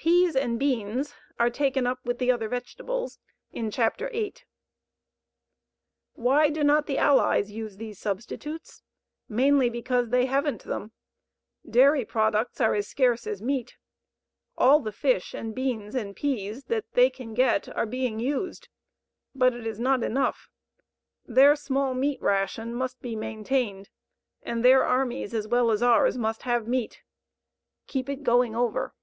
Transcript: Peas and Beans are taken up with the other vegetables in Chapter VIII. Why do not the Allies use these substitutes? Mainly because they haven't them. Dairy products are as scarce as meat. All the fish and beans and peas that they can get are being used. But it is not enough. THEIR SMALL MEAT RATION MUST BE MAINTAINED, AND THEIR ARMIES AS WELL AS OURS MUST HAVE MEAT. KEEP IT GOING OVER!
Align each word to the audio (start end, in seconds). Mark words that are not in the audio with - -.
Peas 0.00 0.36
and 0.36 0.60
Beans 0.60 1.16
are 1.40 1.50
taken 1.50 1.84
up 1.84 1.98
with 2.04 2.18
the 2.20 2.30
other 2.30 2.48
vegetables 2.48 3.18
in 3.50 3.68
Chapter 3.68 4.08
VIII. 4.10 4.34
Why 6.12 6.50
do 6.50 6.62
not 6.62 6.86
the 6.86 6.98
Allies 6.98 7.50
use 7.50 7.76
these 7.76 7.98
substitutes? 7.98 8.84
Mainly 9.28 9.68
because 9.68 10.10
they 10.10 10.26
haven't 10.26 10.62
them. 10.62 10.92
Dairy 11.68 12.04
products 12.04 12.60
are 12.60 12.76
as 12.76 12.86
scarce 12.86 13.26
as 13.26 13.42
meat. 13.42 13.76
All 14.56 14.78
the 14.78 14.92
fish 14.92 15.34
and 15.34 15.52
beans 15.52 15.96
and 15.96 16.14
peas 16.14 16.66
that 16.66 16.84
they 16.92 17.10
can 17.10 17.34
get 17.34 17.68
are 17.74 17.84
being 17.86 18.20
used. 18.20 18.68
But 19.34 19.52
it 19.52 19.66
is 19.66 19.80
not 19.80 20.04
enough. 20.04 20.48
THEIR 21.26 21.56
SMALL 21.56 21.94
MEAT 21.94 22.22
RATION 22.22 22.72
MUST 22.72 23.02
BE 23.02 23.16
MAINTAINED, 23.16 23.90
AND 24.44 24.64
THEIR 24.64 24.84
ARMIES 24.84 25.34
AS 25.34 25.48
WELL 25.48 25.72
AS 25.72 25.82
OURS 25.82 26.16
MUST 26.16 26.42
HAVE 26.42 26.68
MEAT. 26.68 27.02
KEEP 27.88 28.08
IT 28.08 28.22
GOING 28.22 28.54
OVER! 28.54 28.94